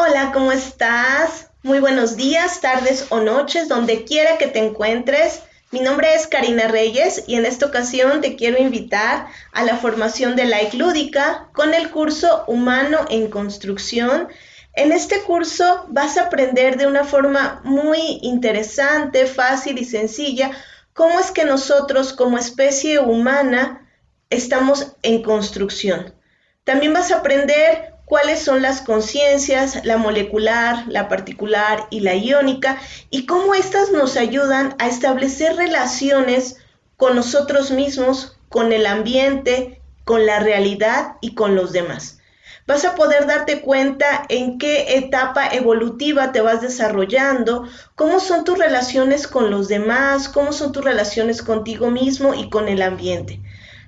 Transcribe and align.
Hola, 0.00 0.30
¿cómo 0.32 0.52
estás? 0.52 1.48
Muy 1.64 1.80
buenos 1.80 2.14
días, 2.14 2.60
tardes 2.60 3.06
o 3.08 3.18
noches, 3.18 3.66
donde 3.66 4.04
quiera 4.04 4.38
que 4.38 4.46
te 4.46 4.60
encuentres. 4.60 5.42
Mi 5.72 5.80
nombre 5.80 6.14
es 6.14 6.28
Karina 6.28 6.68
Reyes 6.68 7.24
y 7.26 7.34
en 7.34 7.44
esta 7.44 7.66
ocasión 7.66 8.20
te 8.20 8.36
quiero 8.36 8.58
invitar 8.58 9.26
a 9.50 9.64
la 9.64 9.76
formación 9.76 10.36
de 10.36 10.44
Like 10.44 10.76
Lúdica 10.76 11.48
con 11.52 11.74
el 11.74 11.90
curso 11.90 12.44
Humano 12.46 13.06
en 13.10 13.28
Construcción. 13.28 14.28
En 14.74 14.92
este 14.92 15.20
curso 15.22 15.86
vas 15.88 16.16
a 16.16 16.26
aprender 16.26 16.76
de 16.76 16.86
una 16.86 17.02
forma 17.02 17.60
muy 17.64 18.20
interesante, 18.22 19.26
fácil 19.26 19.78
y 19.78 19.84
sencilla 19.84 20.52
cómo 20.92 21.18
es 21.18 21.32
que 21.32 21.44
nosotros 21.44 22.12
como 22.12 22.38
especie 22.38 23.00
humana 23.00 23.84
estamos 24.30 24.92
en 25.02 25.24
construcción. 25.24 26.14
También 26.62 26.92
vas 26.92 27.10
a 27.10 27.16
aprender 27.16 27.97
cuáles 28.08 28.42
son 28.42 28.62
las 28.62 28.80
conciencias, 28.80 29.84
la 29.84 29.98
molecular, 29.98 30.84
la 30.88 31.08
particular 31.08 31.86
y 31.90 32.00
la 32.00 32.14
iónica, 32.14 32.78
y 33.10 33.26
cómo 33.26 33.54
éstas 33.54 33.90
nos 33.92 34.16
ayudan 34.16 34.74
a 34.78 34.88
establecer 34.88 35.56
relaciones 35.56 36.56
con 36.96 37.14
nosotros 37.14 37.70
mismos, 37.70 38.36
con 38.48 38.72
el 38.72 38.86
ambiente, 38.86 39.80
con 40.04 40.24
la 40.24 40.40
realidad 40.40 41.16
y 41.20 41.34
con 41.34 41.54
los 41.54 41.72
demás. 41.72 42.18
Vas 42.66 42.84
a 42.84 42.94
poder 42.94 43.26
darte 43.26 43.60
cuenta 43.60 44.24
en 44.28 44.58
qué 44.58 44.96
etapa 44.96 45.46
evolutiva 45.48 46.32
te 46.32 46.40
vas 46.40 46.60
desarrollando, 46.60 47.66
cómo 47.94 48.20
son 48.20 48.44
tus 48.44 48.58
relaciones 48.58 49.26
con 49.26 49.50
los 49.50 49.68
demás, 49.68 50.28
cómo 50.28 50.52
son 50.52 50.72
tus 50.72 50.84
relaciones 50.84 51.42
contigo 51.42 51.90
mismo 51.90 52.34
y 52.34 52.50
con 52.50 52.68
el 52.68 52.82
ambiente. 52.82 53.40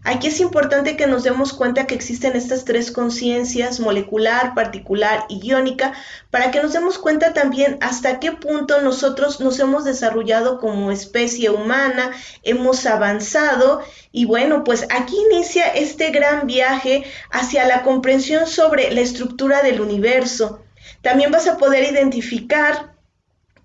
Aquí 0.02 0.28
es 0.28 0.40
importante 0.40 0.96
que 0.96 1.06
nos 1.06 1.24
demos 1.24 1.52
cuenta 1.52 1.86
que 1.86 1.94
existen 1.94 2.34
estas 2.34 2.64
tres 2.64 2.90
conciencias, 2.90 3.80
molecular, 3.80 4.54
particular 4.54 5.26
y 5.28 5.46
iónica, 5.46 5.92
para 6.30 6.50
que 6.50 6.62
nos 6.62 6.72
demos 6.72 6.96
cuenta 6.96 7.34
también 7.34 7.76
hasta 7.82 8.18
qué 8.18 8.32
punto 8.32 8.80
nosotros 8.80 9.40
nos 9.40 9.60
hemos 9.60 9.84
desarrollado 9.84 10.58
como 10.58 10.90
especie 10.90 11.50
humana, 11.50 12.12
hemos 12.42 12.86
avanzado 12.86 13.82
y 14.10 14.24
bueno, 14.24 14.64
pues 14.64 14.86
aquí 14.88 15.16
inicia 15.30 15.66
este 15.66 16.10
gran 16.10 16.46
viaje 16.46 17.04
hacia 17.30 17.66
la 17.66 17.82
comprensión 17.82 18.46
sobre 18.46 18.90
la 18.92 19.02
estructura 19.02 19.62
del 19.62 19.82
universo. 19.82 20.62
También 21.02 21.30
vas 21.30 21.46
a 21.46 21.58
poder 21.58 21.84
identificar 21.92 22.94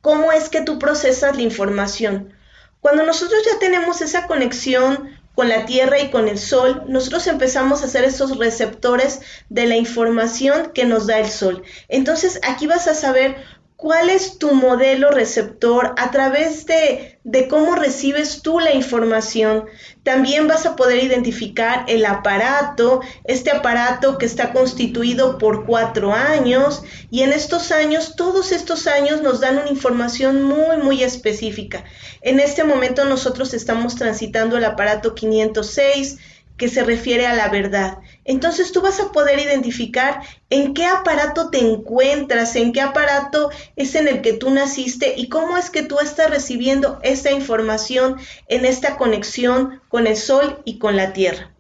cómo 0.02 0.34
es 0.34 0.50
que 0.50 0.62
tú 0.62 0.80
procesas 0.80 1.38
la 1.38 1.44
información. 1.44 2.34
Cuando 2.81 3.06
nosotros 3.06 3.40
ya 3.46 3.58
tenemos 3.58 4.02
esa 4.02 4.28
conexión 4.28 5.16
con 5.36 5.50
la 5.50 5.66
Tierra 5.66 6.00
y 6.00 6.09
con 6.09 6.28
el 6.28 6.39
Sol, 6.39 6.83
nosotros 6.88 7.28
empezamos 7.28 7.83
a 7.83 7.88
ser 7.88 8.05
esos 8.05 8.38
receptores 8.38 9.22
de 9.50 9.66
la 9.66 9.75
información 9.75 10.72
que 10.73 10.86
nos 10.86 11.08
da 11.08 11.19
el 11.19 11.30
Sol. 11.30 11.64
Entonces 11.89 12.39
aquí 12.44 12.67
vas 12.67 12.88
a 12.88 12.95
saber 12.95 13.36
cuál 13.76 14.09
es 14.09 14.38
tu 14.38 14.54
modelo 14.54 15.12
receptor 15.12 15.94
a 15.98 16.09
través 16.09 16.66
de, 16.66 17.20
de, 17.23 17.48
cómo 17.48 17.76
recibes 17.76 18.42
tú 18.42 18.59
la 18.59 18.73
información. 18.73 19.66
También 20.04 20.48
vas 20.48 20.66
a 20.66 20.76
poder 20.76 21.04
identificar 21.04 21.84
el 21.88 22.06
aparato, 22.06 23.02
este 23.26 23.52
aparato 23.52 24.18
que 24.18 24.26
está 24.26 24.53
constituido 24.53 25.38
por 25.38 25.66
cuatro 25.66 26.14
años 26.14 26.84
y 27.12 27.23
en 27.23 27.34
estos 27.34 27.72
años, 27.72 28.16
todos 28.16 28.52
estos 28.52 28.88
años 28.88 29.22
nos 29.22 29.42
dan 29.42 29.58
una 29.58 29.70
información 29.70 30.44
muy, 30.44 30.78
muy 30.78 31.03
específica. 31.03 31.84
En 32.22 32.40
este 32.40 32.64
momento 32.64 33.03
nosotros 33.06 33.53
estamos 33.53 33.96
transitando 33.96 34.58
el 34.58 34.66
aparato 34.66 35.16
506 35.16 36.18
que 36.58 36.70
se 36.70 36.84
refiere 36.84 37.28
a 37.28 37.34
la 37.34 37.50
verdad. 37.50 38.00
Entonces 38.23 38.72
tú 38.72 38.81
vas 38.81 39.00
a 39.00 39.11
poder 39.11 39.39
identificar 39.39 40.22
en 40.50 40.73
qué 40.73 40.86
aparato 40.86 41.50
te 41.50 41.59
encuentras, 41.59 42.56
en 42.56 42.72
qué 42.72 42.81
aparato 42.81 43.50
es 43.75 43.95
en 43.95 44.08
el 44.08 44.22
que 44.22 44.34
tú 44.34 44.50
naciste 44.50 45.14
y 45.17 45.30
cómo 45.30 45.58
es 45.58 45.70
que 45.70 45.84
tú 45.84 46.00
estás 46.00 46.30
recibiendo 46.30 47.00
esta 47.03 47.31
información 47.31 48.18
en 48.47 48.66
esta 48.66 48.97
conexión 48.97 49.81
con 49.90 50.07
el 50.07 50.18
sol 50.18 50.62
y 50.66 50.80
con 50.80 50.96
la 50.96 51.13
tierra. 51.13 51.52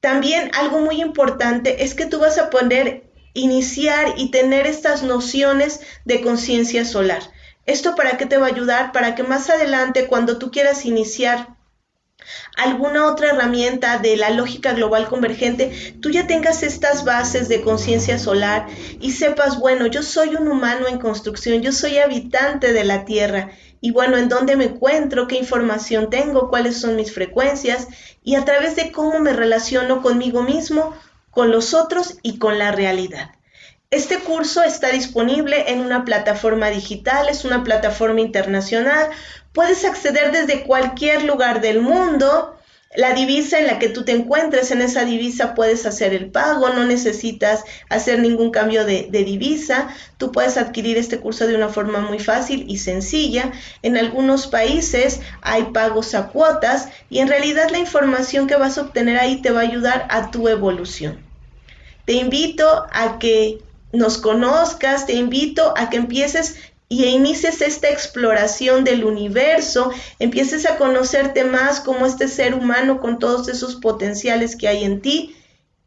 También 0.00 0.50
algo 0.54 0.80
muy 0.80 1.00
importante 1.00 1.84
es 1.84 1.94
que 1.94 2.06
tú 2.06 2.18
vas 2.18 2.38
a 2.38 2.50
poder 2.50 3.04
iniciar 3.34 4.14
y 4.16 4.30
tener 4.30 4.66
estas 4.66 5.02
nociones 5.02 5.80
de 6.04 6.20
conciencia 6.20 6.84
solar. 6.84 7.22
¿Esto 7.66 7.94
para 7.94 8.16
qué 8.16 8.26
te 8.26 8.38
va 8.38 8.46
a 8.46 8.50
ayudar? 8.50 8.92
Para 8.92 9.14
que 9.14 9.22
más 9.22 9.50
adelante, 9.50 10.06
cuando 10.06 10.38
tú 10.38 10.50
quieras 10.50 10.84
iniciar 10.86 11.59
alguna 12.56 13.06
otra 13.06 13.30
herramienta 13.30 13.98
de 13.98 14.16
la 14.16 14.30
lógica 14.30 14.72
global 14.72 15.08
convergente, 15.08 15.94
tú 16.00 16.10
ya 16.10 16.26
tengas 16.26 16.62
estas 16.62 17.04
bases 17.04 17.48
de 17.48 17.62
conciencia 17.62 18.18
solar 18.18 18.66
y 19.00 19.12
sepas, 19.12 19.58
bueno, 19.58 19.86
yo 19.86 20.02
soy 20.02 20.34
un 20.34 20.48
humano 20.48 20.86
en 20.88 20.98
construcción, 20.98 21.62
yo 21.62 21.72
soy 21.72 21.98
habitante 21.98 22.72
de 22.72 22.84
la 22.84 23.04
Tierra 23.04 23.50
y 23.80 23.92
bueno, 23.92 24.18
en 24.18 24.28
dónde 24.28 24.56
me 24.56 24.64
encuentro, 24.66 25.26
qué 25.26 25.36
información 25.36 26.10
tengo, 26.10 26.50
cuáles 26.50 26.78
son 26.78 26.96
mis 26.96 27.12
frecuencias 27.12 27.88
y 28.22 28.34
a 28.34 28.44
través 28.44 28.76
de 28.76 28.92
cómo 28.92 29.20
me 29.20 29.32
relaciono 29.32 30.02
conmigo 30.02 30.42
mismo, 30.42 30.94
con 31.30 31.50
los 31.50 31.74
otros 31.74 32.18
y 32.22 32.38
con 32.38 32.58
la 32.58 32.72
realidad. 32.72 33.30
Este 33.92 34.20
curso 34.20 34.62
está 34.62 34.92
disponible 34.92 35.72
en 35.72 35.80
una 35.80 36.04
plataforma 36.04 36.70
digital, 36.70 37.28
es 37.28 37.44
una 37.44 37.64
plataforma 37.64 38.20
internacional. 38.20 39.10
Puedes 39.52 39.84
acceder 39.84 40.30
desde 40.30 40.62
cualquier 40.62 41.24
lugar 41.24 41.60
del 41.60 41.80
mundo. 41.80 42.56
La 42.94 43.14
divisa 43.14 43.58
en 43.58 43.66
la 43.66 43.80
que 43.80 43.88
tú 43.88 44.04
te 44.04 44.12
encuentres, 44.12 44.70
en 44.70 44.80
esa 44.80 45.04
divisa 45.04 45.56
puedes 45.56 45.86
hacer 45.86 46.14
el 46.14 46.30
pago, 46.30 46.68
no 46.68 46.84
necesitas 46.84 47.64
hacer 47.88 48.20
ningún 48.20 48.52
cambio 48.52 48.84
de, 48.84 49.08
divisa. 49.10 49.88
Tú 50.18 50.30
puedes 50.30 50.56
adquirir 50.56 50.96
este 50.96 51.18
curso 51.18 51.48
de 51.48 51.56
una 51.56 51.68
forma 51.68 51.98
muy 51.98 52.20
fácil 52.20 52.66
y 52.68 52.78
sencilla. 52.78 53.50
En 53.82 53.96
algunos 53.96 54.46
países 54.46 55.20
hay 55.42 55.64
pagos 55.64 56.14
a 56.14 56.28
cuotas 56.28 56.90
y 57.10 57.18
en 57.18 57.26
realidad 57.26 57.70
la 57.70 57.78
información 57.78 58.46
que 58.46 58.54
vas 58.54 58.78
a 58.78 58.82
obtener 58.82 59.18
ahí 59.18 59.42
te 59.42 59.50
va 59.50 59.62
a 59.62 59.64
ayudar 59.64 60.06
a 60.10 60.30
tu 60.30 60.46
evolución. 60.46 61.18
Te 62.04 62.12
invito 62.12 62.86
a 62.92 63.18
que 63.18 63.58
nos 63.92 64.18
conozcas, 64.18 65.06
te 65.06 65.14
invito 65.14 65.74
a 65.76 65.90
que 65.90 65.96
empieces 65.96 66.56
y 66.88 67.04
inicies 67.04 67.62
esta 67.62 67.88
exploración 67.88 68.82
del 68.82 69.04
universo, 69.04 69.92
empieces 70.18 70.66
a 70.66 70.76
conocerte 70.76 71.44
más 71.44 71.80
como 71.80 72.04
este 72.04 72.26
ser 72.26 72.54
humano 72.54 73.00
con 73.00 73.20
todos 73.20 73.48
esos 73.48 73.76
potenciales 73.76 74.56
que 74.56 74.66
hay 74.66 74.84
en 74.84 75.00
ti. 75.00 75.36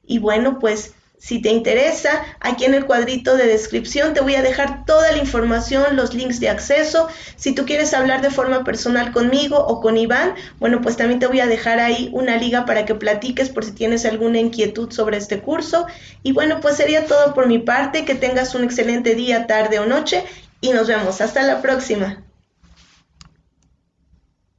Y 0.06 0.19
bueno, 0.19 0.59
pues 0.59 0.94
si 1.23 1.41
te 1.41 1.51
interesa, 1.51 2.22
aquí 2.41 2.66
en 2.66 2.73
el 2.73 2.85
cuadrito 2.85 3.38
de 3.38 3.47
descripción 3.47 4.13
te 4.13 4.19
voy 4.19 4.35
a 4.35 4.41
dejar 4.41 4.84
toda 4.84 5.09
la 5.13 5.19
información, 5.19 5.95
los 5.95 6.13
links 6.13 6.41
de 6.41 6.50
acceso. 6.50 7.07
Si 7.38 7.56
tú 7.56 7.66
quieres 7.66 7.94
hablar 7.94 8.22
de 8.22 8.29
forma 8.29 8.66
personal 8.66 9.13
conmigo 9.13 9.57
o 9.57 9.79
con 9.79 9.95
Iván, 9.95 10.35
bueno, 10.59 10.81
pues 10.81 10.97
también 10.97 11.22
te 11.22 11.28
voy 11.28 11.39
a 11.39 11.47
dejar 11.47 11.79
ahí 11.79 12.09
una 12.11 12.35
liga 12.35 12.66
para 12.66 12.84
que 12.84 12.95
platiques 12.95 13.47
por 13.47 13.63
si 13.63 13.72
tienes 13.72 14.03
alguna 14.03 14.39
inquietud 14.39 14.91
sobre 14.91 15.16
este 15.16 15.39
curso. 15.39 15.88
Y 16.23 16.34
bueno, 16.34 16.59
pues 16.59 16.75
sería 16.75 17.06
todo 17.06 17.34
por 17.34 17.47
mi 17.47 17.59
parte. 17.59 18.03
Que 18.03 18.16
tengas 18.16 18.53
un 18.53 18.66
excelente 18.66 19.16
día, 19.16 19.47
tarde 19.47 19.79
o 19.79 19.85
noche 19.85 20.25
y 20.59 20.72
nos 20.72 20.90
vemos. 20.90 21.22
Hasta 21.22 21.44
la 21.44 21.61
próxima. 21.61 22.22